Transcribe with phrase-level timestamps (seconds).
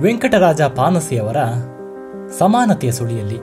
[0.00, 1.36] ವೆಂಕಟರಾಜ ಪಾನಸಿಯವರ
[2.38, 3.38] ಸಮಾನತೆಯ ಸುಳಿಯಲ್ಲಿ.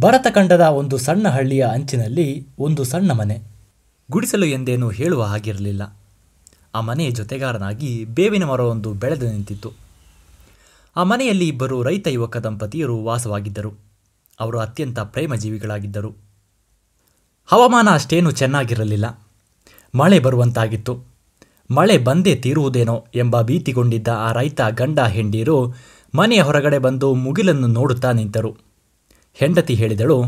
[0.00, 3.42] ಭರತಖಂಡದ ಒಂದು ಸಣ್ಣ ಹಳ್ಳಿಯ ಅಂಚಿನಲ್ಲಿ ಒಂದು ಸಣ್ಣ ಮನೆ.
[4.10, 5.96] ಗುಡಿಸಲು ಎಂದೇನು ಹೇಳುವ ಹಾಗಿರಲಿಲ್ಲ.
[6.74, 9.72] ಆ ಮನೆಯ ಜೊತೆಗಾರನಾಗಿ ಬೇವಿನ ಮರವೊಂದು ಬೆಳೆದು ನಿಂತಿತ್ತು.
[10.96, 13.72] ಆ ಮನೆಯಲ್ಲಿ ಇಬ್ಬರು ರೈತ ಯುವಕ ದಂಪತಿಯರು ವಾಸವಾಗಿದ್ದರು.
[14.40, 16.12] ಅವರು ಅತ್ಯಂತ ಪ್ರೇಮಜೀವಿಗಳಾಗಿದ್ದರು.
[17.46, 19.20] ಹವಾಮಾನ ಅಷ್ಟೇನು ಚೆನ್ನಾಗಿರಲಿಲ್ಲ.
[19.94, 21.11] ಮಳೆ ಬರುವಂತಾಗಿತ್ತು.
[21.72, 25.74] ಮಳೆ ಬಂದೇ ತೀರುವುದೇನೋ ಎಂಬ ಭೀತಿಗೊಂಡಿದ್ದ ಆ ರೈತ ಗಂಡ ಹೆಂಡೀರು
[26.14, 28.56] ಮನೆಯ ಹೊರಗಡೆ ಬಂದು ಮುಗಿಲನ್ನು ನೋಡುತ್ತಾ ನಿಂತರು.
[29.34, 30.18] ಹೆಂಡತಿ ಹೇಳಿದಳು,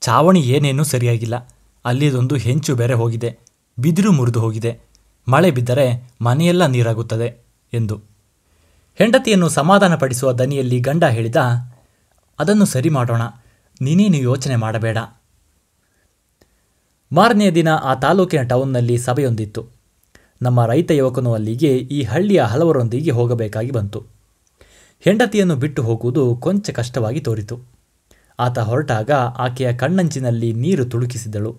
[0.00, 1.36] ಚಾವಣಿ ಏನೇನೂ ಸರಿಯಾಗಿಲ್ಲ.
[1.84, 3.38] ಅಲ್ಲಿದೊಂದು ಹೆಂಚು ಬೇರೆ ಹೋಗಿದೆ.
[3.78, 4.80] ಬಿದಿರು ಮುರಿದು ಹೋಗಿದೆ.
[5.28, 5.86] ಮಳೆ ಬಿದ್ದರೆ
[6.20, 7.28] ಮನೆಯೆಲ್ಲ ನೀರಾಗುತ್ತದೆ
[7.72, 8.02] ಎಂದು.
[8.94, 11.36] ಹೆಂಡತಿಯನ್ನು ಸಮಾಧಾನಪಡಿಸುವ ದನಿಯಲ್ಲಿ ಗಂಡ ಹೇಳಿದ,
[12.38, 13.22] ಅದನ್ನು ಸರಿ ಮಾಡೋಣ.
[13.80, 14.98] ನೀನೇನು ಯೋಚನೆ ಮಾಡಬೇಡ.
[17.12, 19.73] ಮಾರನೆಯ ದಿನ ಆ ತಾಲೂಕಿನ ಟೌನ್ನಲ್ಲಿ ಸಭೆಯೊಂದಿತ್ತು.
[20.42, 24.00] ನಮ್ಮ ರೈತ ಯುವಕನು ಅಲ್ಲಿಗೆ ಈ ಹಳ್ಳಿಯ ಹಲವರೊಂದಿಗೆ ಹೋಗಬೇಕಾಗಿ ಬಂತು.
[25.00, 27.56] ಹೆಂಡತಿಯನ್ನು ಬಿಟ್ಟು ಹೋಗುವುದು ಕೊಂಚ ಕಷ್ಟವಾಗಿ ತೋರಿತು.
[28.38, 31.52] ಆತ ಹೊರಟಾಗ ಆಕೆಯ ಕಣ್ಣಂಚಿನಲ್ಲಿ ನೀರು ತುಳುಕಿಸಿದಳು.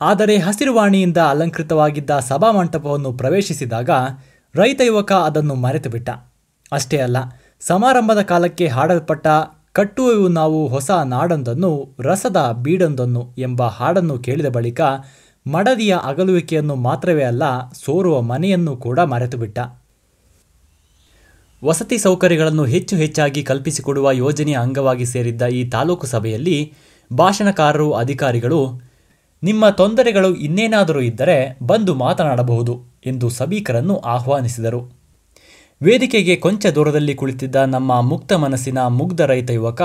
[0.00, 3.90] ಆದರೆ ಹಸಿರುವಾಣಿಯಿಂದ ಅಲಂಕೃತವಾಗಿದ್ದ ಸಭಾಮಂಟಪವನ್ನು ಪ್ರವೇಶಿಸಿದಾಗ
[4.54, 6.10] ರೈತ ಯುವಕ ಅದನ್ನು ಮರೆತು ಬಿಟ್ಟ
[6.72, 7.16] ಅಷ್ಟೇ ಅಲ್ಲ,
[7.60, 9.26] ಸಮಾರಂಭದ ಕಾಲಕ್ಕೆ ಹಾಡಲ್ಪಟ್ಟ
[9.72, 14.80] ಕಟ್ಟುವೆವು ನಾವು ಹೊಸ ನಾಡೊಂದನ್ನು, ರಸದ ಬೀಡೊಂದನ್ನು ಎಂಬ ಹಾಡನ್ನು ಕೇಳಿದ ಬಳಿಕ
[15.46, 17.42] ಮಡದಿಯ ಅಗಲುವಿಕೆಯನ್ನು ಮಾತ್ರವೇ ಅಲ್ಲ,
[17.72, 19.58] ಸೋರುವ ಮನೆಯನ್ನು ಕೂಡ ಮರೆತುಬಿಟ್ಟ.
[21.64, 26.72] ವಸತಿ ಸೌಕರ್ಯಗಳನ್ನು ಹೆಚ್ಚು ಹೆಚ್ಚಾಗಿ ಕಲ್ಪಿಸಿಕೊಡುವ ಯೋಜನೆಯ ಅಂಗವಾಗಿ ಸೇರಿದ್ದ ಈ ತಾಲೂಕು ಸಭೆಯಲ್ಲಿ
[27.12, 28.80] ಭಾಷಣಕಾರರು, ಅಧಿಕಾರಿಗಳು,
[29.42, 34.92] ನಿಮ್ಮ ತೊಂದರೆಗಳು ಇನ್ನೇನಾದರೂ ಇದ್ದರೆ ಬಂದು ಮಾತನಾಡಬಹುದು ಎಂದು ಸಭಿಕರನ್ನು ಆಹ್ವಾನಿಸಿದರು.
[35.82, 39.82] ವೇದಿಕೆಗೆ ಕೊಂಚ ದೂರದಲ್ಲಿ ಕುಳಿತಿದ್ದ ನಮ್ಮ ಮುಕ್ತ ಮನಸ್ಸಿನ ಮುಗ್ಧ ರೈತ ಯುವಕ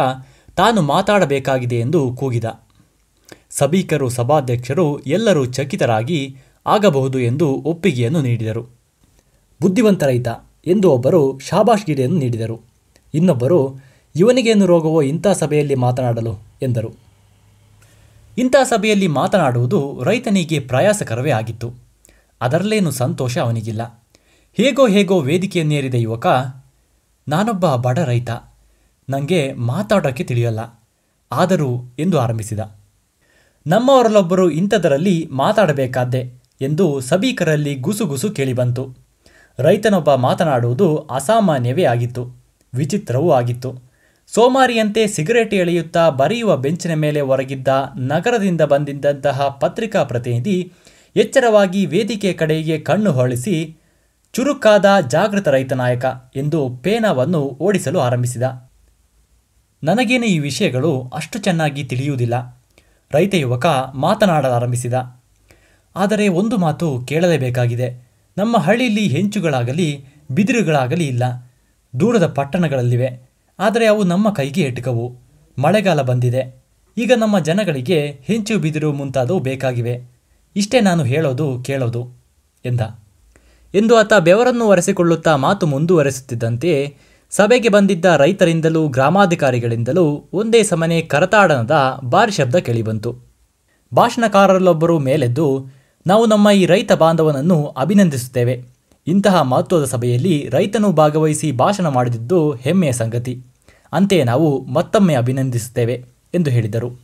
[0.56, 2.69] ತಾನು ಮಾತಾಡಬೇಕಾಗಿದೆ ಎಂದು ಕೂಗಿದ.
[3.50, 8.68] ಸಭಿಕರು ಸಭಾಧ್ಯಕ್ಷರು ಎಲ್ಲರೂ ಚಕಿತರಾಗಿ ಆಗಬಹುದು ಎಂದು ಒಪ್ಪಿಗೆಯನ್ನು ನೀಡಿದರು.
[9.62, 10.28] ಬುದ್ಧಿವಂತ ರೈತ
[10.68, 12.62] ಎಂದು ಒಬ್ಬರು ಶಾಬಾಷ್ಗಿರಿಯನ್ನು ನೀಡಿದರು.
[13.14, 13.80] ಇನ್ನೊಬ್ಬರು
[14.16, 16.92] ಇವನಿಗೇನು ರೋಗವೋ ಇಂಥ ಸಭೆಯಲ್ಲಿ ಮಾತನಾಡಲು ಎಂದರು.
[18.38, 21.74] ಇಂಥ ಸಭೆಯಲ್ಲಿ ಮಾತನಾಡುವುದು ರೈತನಿಗೆ ಪ್ರಯಾಸಕರವೇ ಆಗಿತ್ತು.
[22.42, 24.06] ಅದರಲ್ಲೇನು ಸಂತೋಷ ಅವನಿಗಿಲ್ಲ.
[24.54, 26.28] ಹೇಗೋ ಹೇಗೋ ವೇದಿಕೆಯನ್ನೇರಿದ ಯುವಕ,
[27.28, 28.30] ನಾನೊಬ್ಬ ಬಡ ರೈತ.
[29.10, 30.88] ನನಗೆ ಮಾತಾಡೋಕ್ಕೆ ತಿಳಿಯಲ್ಲ.
[31.32, 32.60] ಆದರೂ ಎಂದು ಆರಂಭಿಸಿದ.
[33.68, 38.98] ನಮ್ಮವರಲ್ಲೊಬ್ಬರು ಇಂಥದರಲ್ಲಿ ಮಾತಾಡಬೇಕಾದ್ದೆ ಎಂದು ಸಭಿಕರಲ್ಲಿ ಗುಸುಗುಸು ಕೇಳಿಬಂತು.
[39.60, 42.36] ರೈತನೊಬ್ಬ ಮಾತನಾಡುವುದು ಅಸಾಮಾನ್ಯವೇ ಆಗಿತ್ತು,
[42.74, 43.82] ವಿಚಿತ್ರವೂ ಆಗಿತ್ತು.
[44.28, 50.74] ಸೋಮಾರಿಯಂತೆ ಸಿಗರೇಟ್ ಎಳೆಯುತ್ತಾ ಬರೆಯುವ ಬೆಂಚಿನ ಮೇಲೆ ಹೊರಗಿದ್ದ ನಗರದಿಂದ ಬಂದಿದ್ದಂತಹ ಪತ್ರಿಕಾ ಪ್ರತಿನಿಧಿ
[51.16, 53.78] ಎಚ್ಚರವಾಗಿ ವೇದಿಕೆ ಕಡೆಗೆ ಕಣ್ಣು ಹೊಳಿಸಿ,
[54.34, 56.06] ಚುರುಕಾದ ಜಾಗೃತ ರೈತ ನಾಯಕ
[56.36, 58.44] ಎಂದು ಪೇನಾವನ್ನು ಓಡಿಸಲು ಆರಂಭಿಸಿದ.
[59.84, 62.59] ನನಗೇನು ಈ ವಿಷಯಗಳು ಅಷ್ಟು ಚೆನ್ನಾಗಿ ತಿಳಿಯುವುದಿಲ್ಲ.
[63.12, 64.94] ರೈತ ಯುವಕ ಮಾತನಾಡಲಾರಂಭಿಸಿದ
[65.96, 68.10] ಆದರೆ ಒಂದು ಮಾತು ಕೇಳಲೇಬೇಕಾಗಿದೆ.
[68.38, 71.24] ನಮ್ಮ ಹಳ್ಳಿಯಲ್ಲಿ ಹೆಂಚುಗಳಾಗಲಿ, ಬಿದಿರುಗಳಾಗಲಿ ಇಲ್ಲ.
[72.00, 73.30] ದೂರದ ಪಟ್ಟಣಗಳಲ್ಲಿವೆ.
[73.60, 75.18] ಆದರೆ ಅವು ನಮ್ಮ ಕೈಗೆ ಎಟುಕವು.
[75.58, 76.64] ಮಳೆಗಾಲ ಬಂದಿದೆ.
[76.98, 80.02] ಈಗ ನಮ್ಮ ಜನಗಳಿಗೆ ಹೆಂಚು, ಬಿದಿರು ಮುಂತಾದವು ಬೇಕಾಗಿವೆ.
[80.56, 82.12] ಇಷ್ಟೇ ನಾನು ಹೇಳೋದು, ಕೇಳೋದು
[82.66, 82.82] ಎಂದ.
[83.76, 86.98] ಎಂದು ಆತ ಬೆವರನ್ನು ಒರೆಸಿಕೊಳ್ಳುತ್ತಾ ಮಾತು ಮುಂದುವರೆಸುತ್ತಿದ್ದಂತೆಯೇ
[87.32, 93.16] ಸಭೆಗೆ ಬಂದಿದ್ದ ರೈತರಿಂದಲೂ ಗ್ರಾಮಾಧಿಕಾರಿಗಳಿಂದಲೂ ಒಂದೇ ಸಮನೆ ಕರತಾಡನದ ಬಾರಿ ಶಬ್ದ ಕೇಳಿಬಂತು.
[93.96, 95.68] ಭಾಷಣಕಾರರಲ್ಲೊಬ್ಬರು ಮೇಲೆದ್ದು,
[96.08, 98.64] ನಾವು ನಮ್ಮ ಈ ರೈತ ಬಾಂಧವನನ್ನು ಅಭಿನಂದಿಸುತ್ತೇವೆ.
[99.08, 103.46] ಇಂತಹ ಮಹತ್ವದ ಸಭೆಯಲ್ಲಿ ರೈತನು ಭಾಗವಹಿಸಿ ಭಾಷಣ ಮಾಡಿದ್ದು ಹೆಮ್ಮೆಯ ಸಂಗತಿ.
[103.94, 107.00] ಅಂತೆಯೇ ನಾವು ಮತ್ತೊಮ್ಮೆ ಅಭಿನಂದಿಸುತ್ತೇವೆ, ಎಂದು ಹೇಳಿದರು.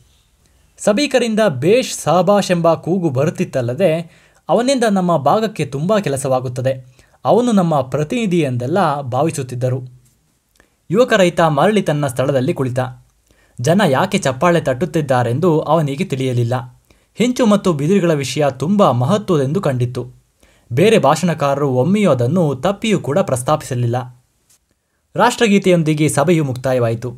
[0.78, 3.92] ಸಭಿಕರಿಂದ ಬೇಷ್ ಸಾಬಾಷ್ ಎಂಬ ಕೂಗು ಬರುತ್ತಿತ್ತಲ್ಲದೆ,
[4.48, 6.86] ಅವನಿಂದ ನಮ್ಮ ಭಾಗಕ್ಕೆ ತುಂಬ ಕೆಲಸವಾಗುತ್ತದೆ.
[7.24, 9.95] ಅವನು ನಮ್ಮ ಪ್ರತಿನಿಧಿ ಎಂದೆಲ್ಲ ಭಾವಿಸುತ್ತಿದ್ದರು.
[10.90, 12.78] ಯುವಕ ರೈತ ಮರಳಿ ತನ್ನ ಸ್ಥಳದಲ್ಲಿ ಕುಳಿತ.
[13.60, 16.82] ಜನ ಯಾಕೆ ಚಪ್ಪಾಳೆ ತಟ್ಟುತ್ತಿದ್ದಾರೆಂದು ಅವನಿಗೆ ತಿಳಿಯಲಿಲ್ಲ.
[17.14, 20.06] ಹೆಂಚು ಮತ್ತು ಬಿದಿರುಗಳ ವಿಷಯ ತುಂಬ ಮಹತ್ವದೆಂದು ಕಂಡಿತ್ತು.
[20.72, 24.24] ಬೇರೆ ಭಾಷಣಕಾರರು ಒಮ್ಮೆಯೂ ಅದನ್ನು ತಪ್ಪಿಯೂ ಕೂಡ ಪ್ರಸ್ತಾಪಿಸಲಿಲ್ಲ.
[25.16, 27.16] ರಾಷ್ಟ್ರಗೀತೆಯೊಂದಿಗೆ ಸಭೆಯು ಮುಕ್ತಾಯವಾಯಿತು.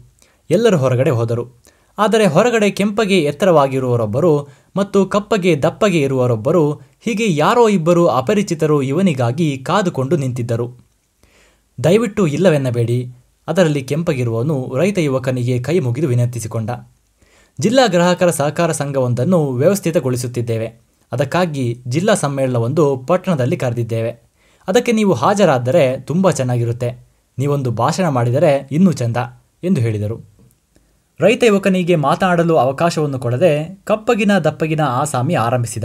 [0.50, 1.62] ಎಲ್ಲರೂ ಹೊರಗಡೆ ಹೋದರು.
[1.98, 10.88] ಆದರೆ ಹೊರಗಡೆ ಕೆಂಪಗೆ ಎತ್ತರವಾಗಿರುವರೊಬ್ಬರು ಮತ್ತು ಕಪ್ಪಗೆ ದಪ್ಪಗೆ ಇರುವರೊಬ್ಬರು ಹೀಗೆ ಯಾರೋ ಇಬ್ಬರು ಅಪರಿಚಿತರು ಇವನಿಗಾಗಿ ಕಾದುಕೊಂಡು ನಿಂತಿದ್ದರು.
[11.84, 13.12] ದಯವಿಟ್ಟು ಇಲ್ಲವೆನ್ನಬೇಡಿ.
[13.48, 16.70] ಅದರಲ್ಲಿ ಕೆಂಪಗಿರುವವನು ರೈತ ಯುವಕನಿಗೆ ಕೈ ಮುಗಿದು ವಿನಂತಿಸಿಕೊಂಡ.
[17.60, 20.66] ಜಿಲ್ಲಾ ಗ್ರಾಹಕರ ಸಹಕಾರ ಸಂಘವೊಂದನ್ನು ವ್ಯವಸ್ಥಿತಗೊಳಿಸುತ್ತಿದ್ದೇವೆ.
[21.12, 24.10] ಅದಕ್ಕಾಗಿ ಜಿಲ್ಲಾ ಸಮ್ಮೇಳನವೊಂದು ಪಟ್ಟಣದಲ್ಲಿ ಕರೆದಿದ್ದೇವೆ.
[24.68, 27.08] ಅದಕ್ಕೆ ನೀವು ಹಾಜರಾದರೆ ತುಂಬ ಚೆನ್ನಾಗಿರುತ್ತೆ.
[27.38, 29.16] ನೀವೊಂದು ಭಾಷಣ ಮಾಡಿದರೆ ಇನ್ನೂ ಚೆಂದ
[29.64, 30.24] ಎಂದು ಹೇಳಿದರು.
[31.20, 35.84] ರೈತ ಯುವಕನಿಗೆ ಮಾತನಾಡಲು ಅವಕಾಶವನ್ನು ಕೊಡದೆ ಕಪ್ಪಗಿನ ದಪ್ಪಗಿನ ಆಸಾಮಿ ಆರಂಭಿಸಿದ.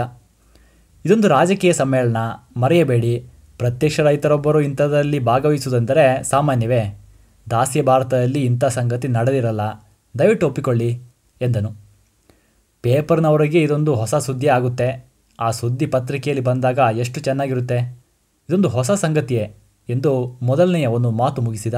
[1.06, 2.18] ಇದೊಂದು ರಾಜಕೀಯ ಸಮ್ಮೇಳನ.
[2.57, 3.27] ಮರೆಯಬೇಡಿ.
[3.57, 7.02] ಪ್ರತ್ಯಕ್ಷ ರೈತರೊಬ್ಬರು ಇಂಥದ್ರಲ್ಲಿ ಭಾಗವಹಿಸುವುದೆಂದರೆ ಸಾಮಾನ್ಯವೇ.
[7.50, 9.62] ದಾಸ್ಯ ಭಾರತದಲ್ಲಿ ಇಂಥ ಸಂಗತಿ ನಡೆದಿರಲ್ಲ.
[10.19, 11.01] ದಯವಿಟ್ಟು ಒಪ್ಪಿಕೊಳ್ಳಿ,
[11.42, 11.72] ಎಂದನು.
[12.81, 15.12] ಪೇಪರ್ನವರಿಗೆ ಇದೊಂದು ಹೊಸ ಸುದ್ದಿ ಆಗುತ್ತೆ.
[15.40, 18.04] ಆ ಸುದ್ದಿ ಪತ್ರಿಕೆಯಲ್ಲಿ ಬಂದಾಗ ಎಷ್ಟು ಚೆನ್ನಾಗಿರುತ್ತೆ.
[18.50, 19.56] ಇದೊಂದು ಹೊಸ ಸಂಗತಿಯೇ,
[19.90, 21.74] ಎಂದು ಮೊದಲನೆಯ ಒಂದು ಮಾತು ಮುಗಿಸಿದ.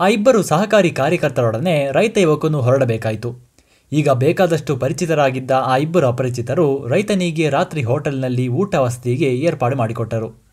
[0.00, 3.54] ಆ ಇಬ್ಬರು ಸಹಕಾರಿ ಕಾರ್ಯಕರ್ತರೊಡನೆ ರೈತ ಯುವಕನು ಹೊರಡಬೇಕಾಯಿತು.
[3.92, 10.44] ಈಗ ಬೇಕಾದಷ್ಟು ಪರಿಚಿತರಾಗಿದ್ದ ಆ ಇಬ್ಬರು ಅಪರಿಚಿತರು ರೈತನಿಗೆ ರಾತ್ರಿ ಹೋಟೆಲ್ನಲ್ಲಿ ಊಟ ವಸತಿಗೆ ಏರ್ಪಾಡು ಮಾಡಿಕೊಟ್ಟರು.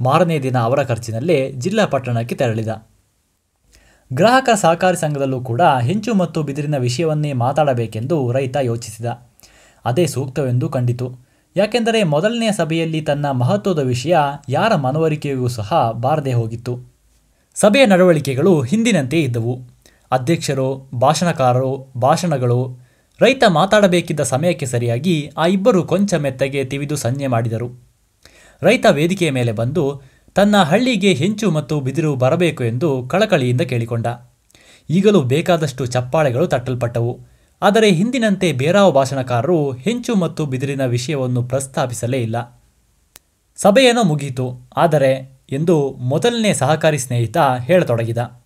[0.00, 2.68] ಮಾರನೇ ದಿನ ಅವರ ಖರ್ಚಿನಲ್ಲೇ ಜಿಲ್ಲಾ ಪಟ್ಟಣಕ್ಕೆ ತೆರಳಿದ.
[4.14, 9.06] ಗ್ರಾಹಕರ ಸಹಕಾರಿ ಸಂಘದಲ್ಲೂ ಕೂಡ ಹೆಂಚು ಮತ್ತು ಬಿದಿರಿನ ವಿಷಯವನ್ನೇ ಮಾತಾಡಬೇಕೆಂದು ರೈತ ಯೋಚಿಸಿದ.
[9.84, 11.14] ಅದೇ ಸೂಕ್ತವೆಂದು ಕಂಡಿತು.
[11.56, 14.16] ಯಾಕೆಂದರೆ ಮೊದಲನೆಯ ಸಭೆಯಲ್ಲಿ ತನ್ನ ಮಹತ್ವದ ವಿಷಯ
[14.48, 16.92] ಯಾರ ಮನವರಿಕೆಗೂ ಸಹ ಬಾರದೆ ಹೋಗಿತ್ತು.
[17.54, 19.60] ಸಭೆಯ ನಡವಳಿಕೆಗಳು ಹಿಂದಿನಂತೆ ಇದ್ದವು.
[20.10, 22.78] ಅಧ್ಯಕ್ಷರು, ಭಾಷಣಕಾರರು, ಭಾಷಣಗಳು,
[23.20, 27.92] ರೈತ ಮಾತಾಡಬೇಕಿದ್ದ ಸಮಯಕ್ಕೆ ಸರಿಯಾಗಿ ಆ ಇಬ್ಬರು ಕೊಂಚ ಮೆತ್ತಗೆ ತಿವಿದು ಸಂಜೆ ಮಾಡಿದರು.
[28.62, 34.06] ರೈತ ವೇದಿಕೆಯ ಮೇಲೆ ಬಂದು ತನ್ನ ಹಳ್ಳಿಗೆ ಹೆಂಚು ಮತ್ತು ಬಿದಿರು ಬರಬೇಕು ಎಂದು ಕಳಕಳಿಯಿಂದ ಕೇಳಿಕೊಂಡ.
[34.90, 37.20] ಈಗಲೂ ಬೇಕಾದಷ್ಟು ಚಪ್ಪಾಳೆಗಳು ತಟ್ಟಲ್ಪಟ್ಟವು.
[37.62, 42.62] ಆದರೆ ಹಿಂದಿನಂತೆ ಬೇರಾವ ಭಾಷಣಕಾರರು ಹೆಂಚು ಮತ್ತು ಬಿದಿರಿನ ವಿಷಯವನ್ನು ಪ್ರಸ್ತಾಪಿಸಲೇ ಇಲ್ಲ.
[43.56, 48.42] ಸಭೆಯೇನೋ ಮುಗಿಯಿತು ಆದರೆ ಎಂದು ಮೊದಲನೇ ಸಹಕಾರಿ ಸ್ನೇಹಿತ ಹೇಳತೊಡಗಿದ.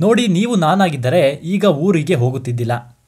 [0.00, 2.98] ನೋಡಿ, ನೀವು ನಾನಾಗಿದ್ದರೆ ಈಗ ಊರಿಗೆ ಹೋಗುತ್ತಿದ್ದಿಲ್ಲ.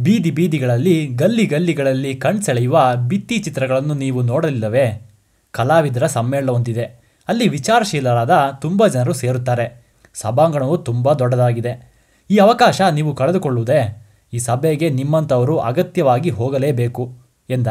[0.00, 5.10] ಬೀದಿ ಬೀದಿಗಳಲ್ಲಿ, ಗಲ್ಲಿ ಗಲ್ಲಿಗಳಲ್ಲಿ ಕಣ್ಸೆಳೆಯುವ ಭಿತ್ತಿ ಚಿತ್ರಗಳನ್ನು ನೀವು ನೋಡಲಿಲ್ಲವೇ?
[5.50, 9.86] ಕಲಾವಿದರ ಸಮ್ಮೇಳನ ಹೊಂದಿದೆ ಅಲ್ಲಿ ವಿಚಾರಶೀಲರಾದ ತುಂಬ ಜನರು ಸೇರುತ್ತಾರೆ.
[10.14, 11.92] ಸಭಾಂಗಣವು ತುಂಬ ದೊಡ್ಡದಾಗಿದೆ.
[12.30, 17.18] ಈ ಅವಕಾಶ ನೀವು ಕಳೆದುಕೊಳ್ಳುವುದೇ, ಈ ಸಭೆಗೆ ನಿಮ್ಮಂಥವರು ಅಗತ್ಯವಾಗಿ ಹೋಗಲೇಬೇಕು,
[17.50, 17.66] ಎಂದ.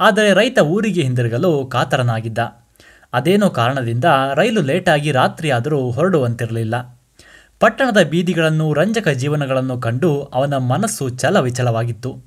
[0.00, 2.38] ಆದರೆ ರೈತ ಊರಿಗೆ ಹಿಂದಿರುಗಲು ಕಾತರನಾಗಿದ್ದ.
[3.12, 4.04] ಅದೇನೋ ಕಾರಣದಿಂದ
[4.34, 6.74] ರೈಲು ಲೇಟಾಗಿ ರಾತ್ರಿಯಾದರೂ ಹೊರಡುವಂತಿರಲಿಲ್ಲ.
[7.60, 12.24] ಪಟ್ಟಣದ ಬೀದಿಗಳನ್ನು, ರಂಜಕ ಜೀವನಗಳನ್ನು ಕಂಡು ಅವನ ಮನಸ್ಸು ಚಲವಿಚಲವಾಗಿತ್ತು.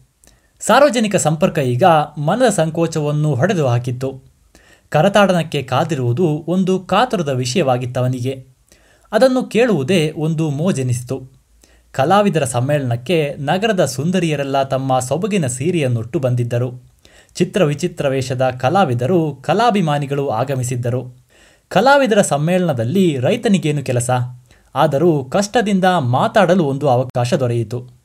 [0.59, 1.83] ಸಾರ್ವಜನಿಕ ಸಂಪರ್ಕ ಈಗ
[2.17, 4.28] ಮನದ ಸಂಕೋಚವನ್ನು ಹೊಡೆದು ಹಾಕಿತ್ತು
[4.89, 8.45] ಕರತಾಡನಕ್ಕೆ ಕಾದಿರುವುದು ಒಂದು ಕಾತುರದ ವಿಷಯವಾಗಿತ್ತವನಿಗೆ.
[9.11, 11.31] ಅದನ್ನು ಕೇಳುವುದೇ ಒಂದು ಮೋಜೆನಿಸಿತು.
[11.91, 16.83] ಕಲಾವಿದರ ಸಮ್ಮೇಳನಕ್ಕೆ ನಗರದ ಸುಂದರಿಯರೆಲ್ಲ ತಮ್ಮ ಸೊಬಗಿನ ಸೀರೆಯನ್ನುಟ್ಟು ಬಂದಿದ್ದರು.
[17.35, 21.17] ಚಿತ್ರ ವಿಚಿತ್ರ ವೇಷದ ಕಲಾವಿದರು, ಕಲಾಭಿಮಾನಿಗಳು ಆಗಮಿಸಿದ್ದರು.
[21.67, 24.09] ಕಲಾವಿದರ ಸಮ್ಮೇಳನದಲ್ಲಿ ರೈತನಿಗೇನು ಕೆಲಸ?
[24.75, 27.98] ಆದರೂ ಕಷ್ಟದಿಂದ ಮಾತಾಡಲು ಒಂದು ಅವಕಾಶ ದೊರೆಯಿತು.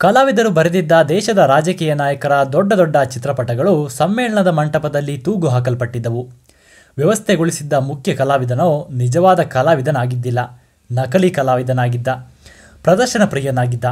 [0.00, 6.28] ಕಲಾವಿದರು ಬರೆದಿದ್ದ ದೇಶದ ರಾಜಕೀಯ ನಾಯಕರ ದೊಡ್ಡ ದೊಡ್ಡ ಚಿತ್ರಪಟಗಳು ಸಮ್ಮೇಳನದ ಮಂಟಪದಲ್ಲಿ ತೂಗು ಹಾಕಲ್ಪಟ್ಟಿದ್ದವು.
[6.96, 10.60] ವ್ಯವಸ್ಥೆಗೊಳಿಸಿದ್ದ ಮುಖ್ಯ ಕಲಾವಿದನೋ ನಿಜವಾದ ಕಲಾವಿದನಾಗಿದ್ದಿಲ್ಲ.
[10.92, 12.08] ನಕಲಿ ಕಲಾವಿದನಾಗಿದ್ದ.
[12.82, 13.84] ಪ್ರದರ್ಶನ ಪ್ರಿಯನಾಗಿದ್ದ.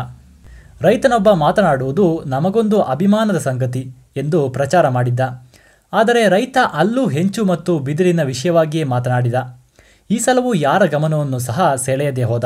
[0.81, 5.21] ರೈತನೊಬ್ಬ ಮಾತನಾಡುವುದು ನಮಗೊಂದು ಅಭಿಮಾನದ ಸಂಗತಿ ಎಂದು ಪ್ರಚಾರ ಮಾಡಿದ್ದ.
[5.93, 9.35] ಆದರೆ ರೈತ ಅಲ್ಲೂ ಹೆಂಚು ಮತ್ತು ಬಿದಿರಿನ ವಿಷಯವಾಗಿಯೇ ಮಾತನಾಡಿದ.
[10.11, 12.45] ಈ ಸಲವೂ ಯಾರ ಗಮನವನ್ನು ಸಹ ಸೆಳೆಯದೆ ಹೋದ.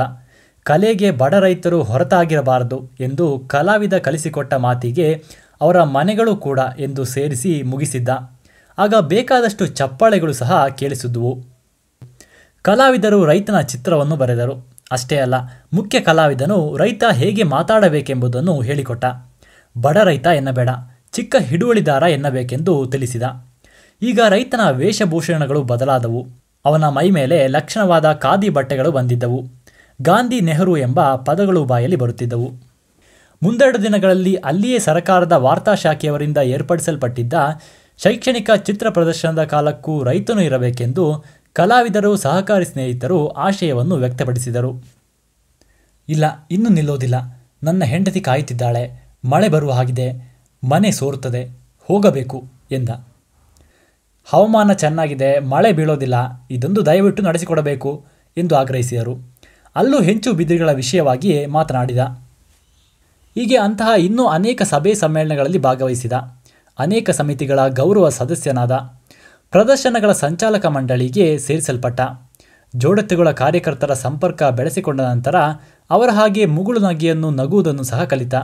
[0.64, 5.24] ಕಲೆಗೆ ಬಡ ರೈತರು ಹೊರತಾಗಿರಬಾರದು ಎಂದು ಕಲಾವಿದ ಕಲಿಸಿಕೊಟ್ಟ ಮಾತಿಗೆ
[5.60, 8.08] ಅವರ ಮನೆಗಳು ಕೂಡ ಎಂದು ಸೇರಿಸಿ ಮುಗಿಸಿದ್ದ.
[8.78, 11.32] ಆಗ ಬೇಕಾದಷ್ಟು ಚಪ್ಪಾಳೆಗಳು ಸಹ ಕೇಳಿಸಿದ್ದುವು
[12.62, 14.54] ಕಲಾವಿದರು ರೈತನ ಚಿತ್ರವನ್ನು ಬರೆದರು.
[14.92, 15.34] ಅಷ್ಟೇ ಅಲ್ಲ,
[15.72, 19.04] ಮುಖ್ಯ ಕಲಾವಿದನು ರೈತ ಹೇಗೆ ಮಾತಾಡಬೇಕೆಂಬುದನ್ನು ಹೇಳಿಕೊಟ್ಟ.
[19.78, 20.68] ಬಡ ರೈತ ಎನ್ನಬೇಡ,
[21.12, 23.22] ಚಿಕ್ಕ ಹಿಡುವಳಿದಾರ ಎನ್ನಬೇಕೆಂದು ತಿಳಿಸಿದ.
[24.02, 26.26] ಈಗ ರೈತನ ವೇಷಭೂಷಣಗಳು ಬದಲಾದವು.
[26.64, 29.59] ಅವನ ಮೈ ಮೇಲೆ ಲಕ್ಷಣವಾದ ಖಾದಿ ಬಟ್ಟೆಗಳು ಬಂದಿದ್ದವು.
[30.02, 32.50] ಗಾಂಧಿ ನೆಹರು ಎಂಬ ಪದಗಳು ಬಾಯಲ್ಲಿ ಬರುತ್ತಿದ್ದವು.
[33.42, 37.32] ಮುಂದೆರಡು ದಿನಗಳಲ್ಲಿ ಅಲ್ಲಿಯೇ ಸರಕಾರದ ವಾರ್ತಾ ಶಾಖೆಯವರಿಂದ ಏರ್ಪಡಿಸಲ್ಪಟ್ಟಿದ್ದ
[37.98, 44.84] ಶೈಕ್ಷಣಿಕ ಚಿತ್ರ ಪ್ರದರ್ಶನದ ಕಾಲಕ್ಕೂ ರೈತನು ಇರಬೇಕೆಂದು ಕಲಾವಿದರು, ಸಹಕಾರಿ ಸ್ನೇಹಿತರು ಆಶಯವನ್ನು ವ್ಯಕ್ತಪಡಿಸಿದರು.
[46.08, 47.14] ಇಲ್ಲ, ಇನ್ನೂ ನಿಲ್ಲೋದಿಲ್ಲ.
[47.62, 49.10] ನನ್ನ ಹೆಂಡತಿ ಕಾಯುತ್ತಿದ್ದಾಳೆ.
[49.24, 50.38] ಮಳೆ ಬರುವ ಹಾಗಿದೆ.
[50.70, 51.44] ಮನೆ ಸೋರುತ್ತದೆ.
[51.84, 52.88] ಹೋಗಬೇಕು ಎಂದ.
[54.24, 55.38] ಹವಾಮಾನ ಚೆನ್ನಾಗಿದೆ.
[55.38, 56.14] ಮಳೆ ಬೀಳೋದಿಲ್ಲ.
[56.50, 58.04] ಇದೊಂದು ದಯವಿಟ್ಟು ನಡೆಸಿಕೊಡಬೇಕು
[58.36, 59.39] ಎಂದು ಆಗ್ರಹಿಸಿದರು.
[59.76, 61.98] ಅಲ್ಲೂ ಹೆಂಚು ಬಿದಿರುಗಳ ವಿಷಯವಾಗಿಯೇ ಮಾತನಾಡಿದ.
[63.34, 66.12] ಹೀಗೆ ಅಂತಹ ಇನ್ನೂ ಅನೇಕ ಸಭೆ ಸಮ್ಮೇಳನಗಳಲ್ಲಿ ಭಾಗವಹಿಸಿದ.
[66.78, 68.72] ಅನೇಕ ಸಮಿತಿಗಳ ಗೌರವ ಸದಸ್ಯನಾದ.
[69.50, 72.00] ಪ್ರದರ್ಶನಗಳ ಸಂಚಾಲಕ ಮಂಡಳಿಗೆ ಸೇರಿಸಲ್ಪಟ್ಟ.
[72.76, 75.34] ಜೋಡತೆಗಳ ಕಾರ್ಯಕರ್ತರ ಸಂಪರ್ಕ ಬೆಳೆಸಿಕೊಂಡ ನಂತರ
[75.90, 78.34] ಅವರ ಹಾಗೆ ಮುಗುಳು ನಗೆಯನ್ನು ನಗುವುದನ್ನು ಸಹ ಕಲಿತ.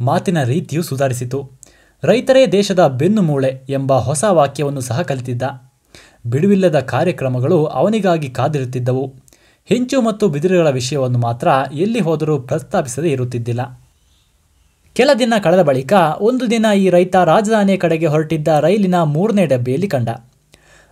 [0.00, 1.50] ಮಾತಿನ ರೀತಿಯು ಸುಧಾರಿಸಿತು.
[2.04, 5.42] ರೈತರೇ ದೇಶದ ಬೆನ್ನುಮೂಳೆ ಎಂಬ ಹೊಸ ವಾಕ್ಯವನ್ನು ಸಹ ಕಲಿತಿದ್ದ.
[6.26, 9.21] ಬಿಡುವಿಲ್ಲದ ಕಾರ್ಯಕ್ರಮಗಳು ಅವನಿಗಾಗಿ ಕಾದಿರುತ್ತಿದ್ದವು.
[9.64, 13.80] ಹೆಂಚು ಮತ್ತು ಬಿದಿರುಗಳ ವಿಷಯವನ್ನು ಮಾತ್ರ ಎಲ್ಲಿ ಹೋದರೂ ಪ್ರಸ್ತಾಪಿಸದೇ ಇರುತ್ತಿದ್ದಿಲ್ಲ.
[14.94, 20.08] ಕೆಲ ದಿನ ಕಳೆದ ಬಳಿಕ ಒಂದು ದಿನ ಈ ರೈತ ರಾಜಧಾನಿಯ ಕಡೆಗೆ ಹೊರಟಿದ್ದ ರೈಲಿನ ಮೂರನೇ ಡಬ್ಬಿಯಲ್ಲಿ ಕಂಡ.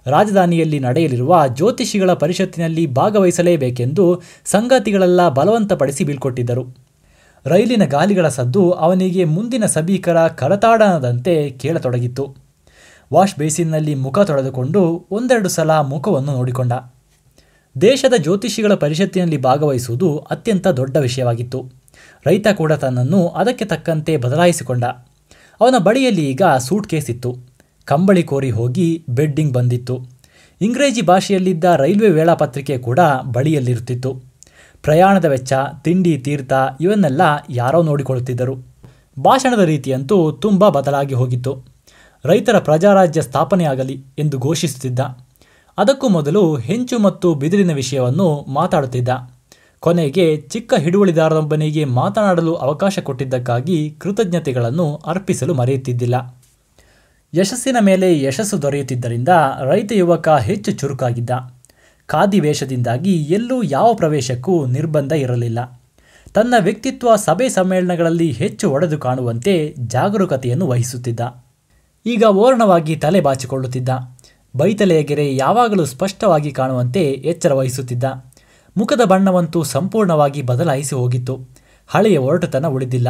[0.06, 6.76] ರಾಜಧಾನಿಯಲ್ಲಿ ನಡೆಯಲಿರುವ ಜ್ಯೋತಿಷಿಗಳ ಪರಿಷತ್ತಿನಲ್ಲಿ ಭಾಗವಹಿಸಲೇಬೇಕೆಂದು ಸಂಗತಿಗಳೆಲ್ಲ ಬಲವಂತಪಡಿಸಿ ಬೀಳ್ಕೊಟ್ಟಿದ್ದರು.
[7.46, 12.34] ರೈಲಿನ ಗಾಲಿಗಳ ಸದ್ದು ಅವನಿಗೆ ಮುಂದಿನ ಸಭೀಕರ ಕರತಾಡನದಂತೆ ಕೇಳತೊಡಗಿತ್ತು.
[13.12, 16.72] ವಾಶ್ ಬೇಸಿನ್ನಲ್ಲಿ ಮುಖ ತೊಳೆದುಕೊಂಡು ಒಂದೆರಡು ಸಲ ಮುಖವನ್ನು ನೋಡಿಕೊಂಡ.
[17.80, 21.70] ದೇಶದ ಜ್ಯೋತಿಷಿಗಳ ಪರಿಷತ್ತಿನಲ್ಲಿ ಭಾಗವಹಿಸುವುದು ಅತ್ಯಂತ ದೊಡ್ಡ ವಿಷಯವಾಗಿತ್ತು.
[22.26, 24.84] ರೈತ ಕೂಡ ತನ್ನನ್ನು ಅದಕ್ಕೆ ತಕ್ಕಂತೆ ಬದಲಾಯಿಸಿಕೊಂಡ.
[25.60, 27.38] ಅವನ ಬಳಿಯಲ್ಲಿ ಈಗ ಸೂಟ್ ಕೇಸ್ ಇತ್ತು.
[27.84, 30.06] ಕಂಬಳಿ ಕೋರಿ ಹೋಗಿ ಬೆಡ್ಡಿಂಗ್ ಬಂದಿತ್ತು.
[30.60, 34.22] ಇಂಗ್ರೇಜಿ ಭಾಷೆಯಲ್ಲಿದ್ದ ರೈಲ್ವೆ ವೇಳಾಪತ್ರಿಕೆ ಕೂಡ ಬಳಿಯಲ್ಲಿರುತ್ತಿತ್ತು.
[34.82, 35.52] ಪ್ರಯಾಣದ ವೆಚ್ಚ,
[35.84, 38.54] ತಿಂಡಿ, ತೀರ್ಥ ಇವನ್ನೆಲ್ಲ ಯಾರೋ ನೋಡಿಕೊಳ್ಳುತ್ತಿದ್ದರು.
[39.18, 41.64] ಭಾಷಣದ ರೀತಿಯಂತೂ ತುಂಬ ಬದಲಾಗಿ ಹೋಗಿತ್ತು.
[42.24, 45.00] ರೈತರ ಪ್ರಜಾರಾಜ್ಯ ಸ್ಥಾಪನೆಯಾಗಲಿ ಎಂದು ಘೋಷಿಸುತ್ತಿದ್ದ.
[45.80, 49.08] ಅದಕ್ಕೂ ಮೊದಲು ಹೆಂಚು ಮತ್ತು ಬಿದಿರಿನ ವಿಷಯವನ್ನು ಮಾತಾಡುತ್ತಿದ್ದ.
[49.80, 56.36] ಕೊನೆಗೆ ಚಿಕ್ಕ ಹಿಡುವಳಿದಾರರೊಬ್ಬನಿಗೆ ಮಾತನಾಡಲು ಅವಕಾಶ ಕೊಟ್ಟಿದ್ದಕ್ಕಾಗಿ ಕೃತಜ್ಞತೆಗಳನ್ನು ಅರ್ಪಿಸಲು ಮರೆಯುತ್ತಿದ್ದಿಲ್ಲ.
[57.34, 59.28] ಯಶಸ್ಸಿನ ಮೇಲೆ ಯಶಸ್ಸು ದೊರೆಯುತ್ತಿದ್ದರಿಂದ
[59.60, 61.30] ರೈತ ಯುವಕ ಹೆಚ್ಚು ಚುರುಕಾಗಿದ್ದ.
[62.06, 65.80] ಖಾದಿ ವೇಷದಿಂದಾಗಿ ಎಲ್ಲೂ ಯಾವ ಪ್ರವೇಶಕ್ಕೂ ನಿರ್ಬಂಧ ಇರಲಿಲ್ಲ.
[66.34, 71.44] ತನ್ನ ವ್ಯಕ್ತಿತ್ವ ಸಭೆ ಸಮ್ಮೇಳನಗಳಲ್ಲಿ ಹೆಚ್ಚು ಒಡೆದು ಕಾಣುವಂತೆ ಜಾಗರೂಕತೆಯನ್ನು ವಹಿಸುತ್ತಿದ್ದ.
[72.06, 73.88] ಈಗ ಓರ್ಣವಾಗಿ ತಲೆ ಬಾಚಿಕೊಳ್ಳುತ್ತಿದ್ದ.
[74.56, 78.04] ಬೈತಲೆಯ ಗೆರೆ ಯಾವಾಗಲೂ ಸ್ಪಷ್ಟವಾಗಿ ಕಾಣುವಂತೆ ಎಚ್ಚರ ವಹಿಸುತ್ತಿದ್ದ.
[78.76, 81.48] ಮುಖದ ಬಣ್ಣವಂತೂ ಸಂಪೂರ್ಣವಾಗಿ ಬದಲಾಯಿಸಿ ಹೋಗಿತ್ತು.
[81.86, 83.08] ಹಳೆಯ ಒರಟುತನ ಉಳಿದಿಲ್ಲ.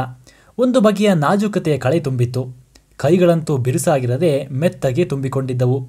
[0.59, 2.56] ಒಂದು ಬಗೆಯ ನಾಜೂಕತೆಯ ಕಳೆ ತುಂಬಿತ್ತು.
[2.97, 5.88] ಕೈಗಳಂತೂ ಬಿರುಸಾಗಿರದೆ ಮೆತ್ತಗೆ ತುಂಬಿಕೊಂಡಿದ್ದವು.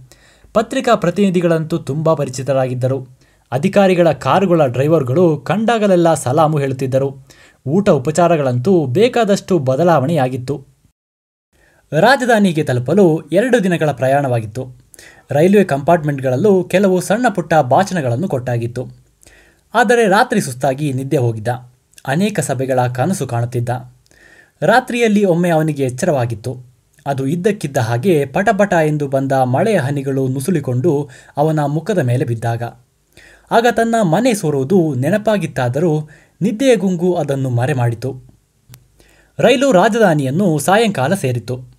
[0.54, 3.08] ಪತ್ರಿಕಾ ಪ್ರತಿನಿಧಿಗಳಂತೂ ತುಂಬ ಪರಿಚಿತರಾಗಿದ್ದರು.
[3.52, 7.28] ಅಧಿಕಾರಿಗಳ ಕಾರುಗಳ ಡ್ರೈವರ್ಗಳು ಕಂಡಾಗಲೆಲ್ಲ ಸಲಾಮು ಹೇಳುತ್ತಿದ್ದರು.
[7.68, 10.66] ಊಟ ಉಪಚಾರಗಳಂತೂ ಬೇಕಾದಷ್ಟು ಬದಲಾವಣೆಯಾಗಿತ್ತು.
[12.00, 14.81] ರಾಜಧಾನಿಗೆ ತಲುಪಲು ಎರಡು ದಿನಗಳ ಪ್ರಯಾಣವಾಗಿತ್ತು.
[15.32, 18.88] ರೈಲ್ವೆ ಕಂಪಾರ್ಟ್ಮೆಂಟ್ಗಳಲ್ಲೂ ಕೆಲವು ಸಣ್ಣ ಪುಟ್ಟ ಭಾಷಣಗಳನ್ನು ಕೊಟ್ಟಾಗಿತ್ತು.
[19.74, 21.48] ಆದರೆ ರಾತ್ರಿ ಸುಸ್ತಾಗಿ ನಿದ್ದೆ ಹೋಗಿದ್ದ.
[22.08, 23.70] ಅನೇಕ ಸಭೆಗಳ ಕನಸು ಕಾಣುತ್ತಿದ್ದ.
[24.62, 26.72] ರಾತ್ರಿಯಲ್ಲಿ ಒಮ್ಮೆ ಅವನಿಗೆ ಎಚ್ಚರವಾಗಿತ್ತು.
[27.08, 32.64] ಅದು ಇದ್ದಕ್ಕಿದ್ದ ಹಾಗೆ ಪಟಪಟ ಎಂದು ಬಂದ ಮಳೆಯ ಹನಿಗಳು ನುಸುಳಿಕೊಂಡು ಅವನ ಮುಖದ ಮೇಲೆ ಬಿದ್ದಾಗ.
[33.52, 36.10] ಆಗ ತನ್ನ ಮನೆ ಸೋರುವುದು ನೆನಪಾಗಿತ್ತಾದರೂ
[36.42, 38.22] ನಿದ್ದೆಯ ಗುಂಗು ಅದನ್ನು ಮರೆಮಾಡಿತು.
[39.40, 41.71] ರೈಲು ರಾಜಧಾನಿಯನ್ನು ಸಾಯಂಕಾಲ ಸೇರಿತು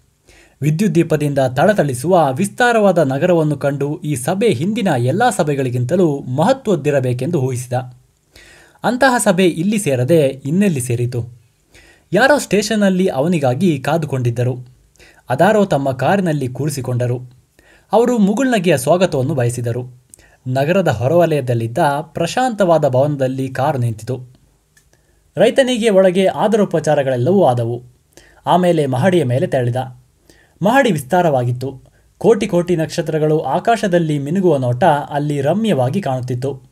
[0.63, 7.73] ವಿದ್ಯುತ್ ದೀಪದಿಂದ ತಳತಳಿಸುವ ವಿಸ್ತಾರವಾದ ನಗರವನ್ನು ಕಂಡು ಈ ಸಭೆ ಹಿಂದಿನ ಎಲ್ಲ ಸಭೆಗಳಿಗಿಂತಲೂ ಮಹತ್ವದ್ದಿರಬೇಕೆಂದು ಊಹಿಸಿದ.
[8.85, 11.29] ಅಂತಹ ಸಭೆ ಇಲ್ಲಿ ಸೇರದೆ ಇನ್ನೆಲ್ಲಿ ಸೇರಿತು?
[12.13, 14.69] ಯಾರೋ ಸ್ಟೇಷನ್ನಲ್ಲಿ ಅವನಿಗಾಗಿ ಕಾದುಕೊಂಡಿದ್ದರು.
[15.31, 17.21] ಅದಾರೋ ತಮ್ಮ ಕಾರಿನಲ್ಲಿ ಕೂರಿಸಿಕೊಂಡರು.
[17.93, 20.03] ಅವರು ಮುಗುಳ್ನಗೆಯ ಸ್ವಾಗತವನ್ನು ಬಯಸಿದರು.
[20.49, 24.21] ನಗರದ ಹೊರವಲಯದಲ್ಲಿದ್ದ ಪ್ರಶಾಂತವಾದ ಭವನದಲ್ಲಿ ಕಾರು ನಿಂತಿತು.
[25.37, 27.83] ರೈತನಿಗೆ ಒಳಗೆ ಆದರೋಪಚಾರಗಳೆಲ್ಲವೂ ಆದವು.
[28.47, 29.77] ಆಮೇಲೆ ಮಹಡಿಯ ಮೇಲೆ ತೆರಳಿದ.
[30.63, 31.83] ಮಹಡಿ ವಿಸ್ತಾರವಾಗಿತ್ತು.
[32.19, 36.63] ಕೋಟಿ ಕೋಟಿ ನಕ್ಷತ್ರಗಳು ಆಕಾಶದಲ್ಲಿ ಮಿನುಗುವ ನೋಟ ಅಲ್ಲಿ ರಮ್ಯವಾಗಿ ಕಾಣುತ್ತಿತ್ತು.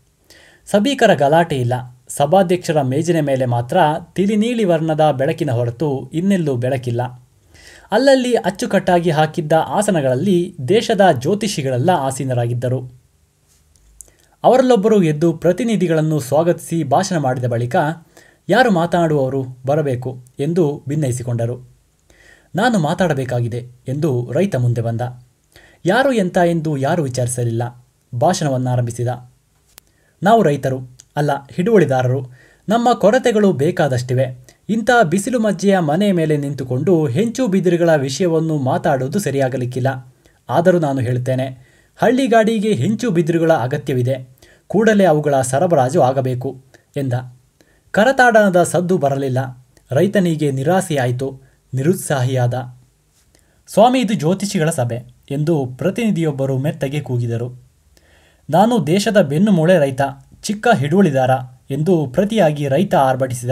[0.66, 1.73] ಸಭೀಕರ ಗಲಾಟೆ ಇಲ್ಲ.
[2.09, 3.76] ಸಭಾಧ್ಯಕ್ಷರ ಮೇಜಿನ ಮೇಲೆ ಮಾತ್ರ
[4.14, 7.02] ತಿಳಿನೀಳಿ ವರ್ಣದ ಬೆಳಕಿನ ಹೊರತು ಇನ್ನೆಲ್ಲೂ ಬೆಳಕಿಲ್ಲ.
[7.92, 12.92] ಅಲ್ಲಲ್ಲಿ ಅಚ್ಚುಕಟ್ಟಾಗಿ ಹಾಕಿದ್ದ ಆಸನಗಳಲ್ಲಿ ದೇಶದ ಜ್ಯೋತಿಷಿಗಳೆಲ್ಲ ಆಸೀನರಾಗಿದ್ದರು.
[14.44, 17.76] ಅವರಲ್ಲೊಬ್ಬರು ಎದ್ದು ಪ್ರತಿನಿಧಿಗಳನ್ನು ಸ್ವಾಗತಿಸಿ ಭಾಷಣ ಮಾಡಿದ ಬಳಿಕ,
[18.49, 19.44] ಯಾರು ಮಾತನಾಡುವವರು?
[19.66, 21.69] ಬರಬೇಕು ಎಂದು ಭಿನ್ನಯಿಸಿಕೊಂಡರು
[22.54, 25.00] ನಾನು ಮಾತಾಡಬೇಕಾಗಿದೆ ಎಂದು ರೈತ ಮುಂದೆ ಬಂದ.
[25.85, 27.87] ಯಾರು ಎಂತ ಎಂದು ಯಾರು ವಿಚಾರಿಸಲಿಲ್ಲ.
[28.14, 29.09] ಭಾಷಣವನ್ನಾರಂಭಿಸಿದ
[30.23, 30.78] ನಾವು ರೈತರು
[31.16, 32.33] ಅಲ್ಲ, ಹಿಡುವಳಿದಾರರು.
[32.69, 34.49] ನಮ್ಮ ಕೊರತೆಗಳು ಬೇಕಾದಷ್ಟಿವೆ.
[34.69, 40.14] ಇಂಥ ಬಿಸಿಲು ಮಜ್ಜೆಯ ಮನೆ ಮೇಲೆ ನಿಂತುಕೊಂಡು ಹೆಂಚು ಬಿದಿರುಗಳ ವಿಷಯವನ್ನು ಮಾತಾಡುವುದು ಸರಿಯಾಗಲಿಕ್ಕಿಲ್ಲ.
[40.49, 41.47] ಆದರೂ ನಾನು ಹೇಳುತ್ತೇನೆ,
[41.97, 44.28] ಹಳ್ಳಿಗಾಡಿಗೆ ಹೆಂಚು ಬಿದಿರುಗಳ ಅಗತ್ಯವಿದೆ.
[44.66, 46.62] ಕೂಡಲೇ ಅವುಗಳ ಸರಬರಾಜು ಆಗಬೇಕು,
[46.97, 47.12] ಎಂದ.
[47.90, 49.66] ಕರತಾಡನದ ಸದ್ದು ಬರಲಿಲ್ಲ.
[49.90, 51.50] ರೈತನಿಗೆ ನಿರಾಸೆಯಾಯಿತು.
[51.74, 52.54] ನಿರುತ್ಸಾಹಿಯಾದ.
[53.66, 57.62] ಸ್ವಾಮಿ, ಇದು ಜ್ಯೋತಿಷಿಗಳ ಸಭೆ ಎಂದು ಪ್ರತಿನಿಧಿಯೊಬ್ಬರು ಮೆತ್ತಗೆ ಕೂಗಿದರು.
[58.50, 60.00] ನಾನು ದೇಶದ ಬೆನ್ನುಮೂಳೆ ರೈತ,
[60.42, 61.30] ಚಿಕ್ಕ ಹಿಡುವಳಿದಾರ
[61.70, 63.50] ಎಂದು ಪ್ರತಿಯಾಗಿ ರೈತ ಆರ್ಭಟಿಸಿದ.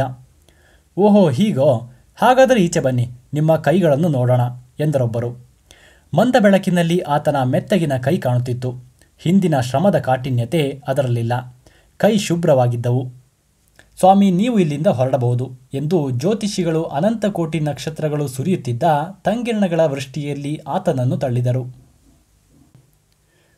[0.97, 1.93] ಓಹೋ, ಹೀಗೋ?
[2.17, 4.41] ಹಾಗಾದರೆ ಈಚೆ ಬನ್ನಿ, ನಿಮ್ಮ ಕೈಗಳನ್ನು ನೋಡೋಣ
[4.81, 5.47] ಎಂದರೊಬ್ಬರು.
[6.15, 8.75] ಮಂದ ಬೆಳಕಿನಲ್ಲಿ ಆತನ ಮೆತ್ತಗಿನ ಕೈ ಕಾಣುತ್ತಿತ್ತು.
[9.19, 11.57] ಹಿಂದಿನ ಶ್ರಮದ ಕಾಠಿಣ್ಯತೆ ಅದರಲ್ಲಿಲ್ಲ.
[11.97, 13.18] ಕೈ ಶುಭ್ರವಾಗಿದ್ದವು.
[13.99, 18.83] ಸ್ವಾಮಿ, ನೀವು ಇಲ್ಲಿಂದ ಹೊರಡಬಹುದು ಎಂದು ಜ್ಯೋತಿಷಿಗಳು ಅನಂತ ಕೋಟಿ ನಕ್ಷತ್ರಗಳು ಸುರಿಯುತ್ತಿದ್ದ
[19.25, 21.77] ತಂಗಿರಣಗಳ ವೃಷ್ಟಿಯಲ್ಲಿ ಆತನನ್ನು ತಳ್ಳಿದರು.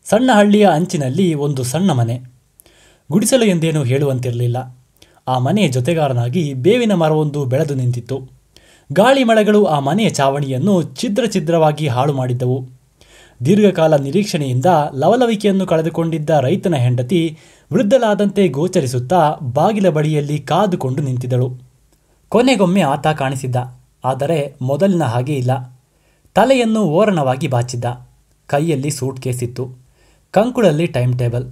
[0.04, 2.22] ಸಣ್ಣ ಹಳ್ಳಿಯ ಅಂಚಿನಲ್ಲಿ ಒಂದು ಸಣ್ಣ ಮನೆ.
[3.12, 4.76] ಗುಡಿಸಲು ಎಂದೇನೂ ಹೇಳುವಂತಿರಲಿಲ್ಲ.
[5.28, 8.30] ಆ ಮನೆಯ ಜೊತೆಗಾರನಾಗಿ ಬೇವಿನ ಮರವೊಂದು ಬೆಳೆದು ನಿಂತಿತ್ತು.
[8.92, 12.79] ಗಾಳಿ ಮಳೆಗಳು ಆ ಮನೆಯ ಚಾವಣಿಯನ್ನು ಛಿದ್ರ ಛಿದ್ರವಾಗಿ ಹಾಳು ಮಾಡಿದ್ದವು.
[13.44, 17.38] ದೀರ್ಘಕಾಲ ನಿರೀಕ್ಷಣೆಯಿಂದ ಲವಲವಿಕೆಯನ್ನು ಕಳೆದುಕೊಂಡಿದ್ದ ರೈತನ ಹೆಂಡತಿ
[17.72, 21.58] ವೃದ್ಧಲಾದಂತೆ ಗೋಚರಿಸುತ್ತಾ ಬಾಗಿಲ ಬಳಿಯಲ್ಲಿ ಕಾದುಕೊಂಡು ನಿಂತಿದ್ದಳು.
[22.28, 23.56] ಕೊನೆಗೊಮ್ಮೆ ಆತ ಕಾಣಿಸಿದ್ದ.
[24.04, 25.78] ಆದರೆ ಮೊದಲಿನ ಹಾಗೆ ಇಲ್ಲ.
[26.34, 28.08] ತಲೆಯನ್ನು ಓರಣವಾಗಿ ಬಾಚಿದ್ದ.
[28.46, 29.74] ಕೈಯಲ್ಲಿ ಸೂಟ್ ಇತ್ತು.
[30.30, 31.50] ಕಂಕುಳಲ್ಲಿ ಟೈಮ್ ಟೇಬಲ್.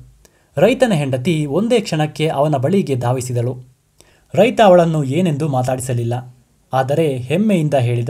[0.57, 3.57] ರೈತನ ಹೆಂಡತಿ ಒಂದೇ ಕ್ಷಣಕ್ಕೆ ಅವನ ಬಳಿಗೆ ಧಾವಿಸಿದಳು.
[4.35, 6.35] ರೈತ ಅವಳನ್ನು ಏನೆಂದು ಮಾತಾಡಿಸಲಿಲ್ಲ.
[6.73, 8.09] ಆದರೆ ಹೆಮ್ಮೆಯಿಂದ ಹೇಳಿದ,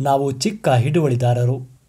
[0.00, 1.79] ನಾವು ಚಿಕ್ಕ ಹಿಡುವಳಿದಾರರು.